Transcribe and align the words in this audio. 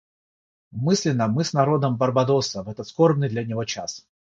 Мысленно 0.87 1.27
мы 1.27 1.43
с 1.43 1.53
народом 1.53 1.95
Барбадоса 1.95 2.63
в 2.63 2.69
этот 2.69 2.87
скорбный 2.87 3.29
для 3.29 3.43
него 3.45 3.65
час. 3.65 4.07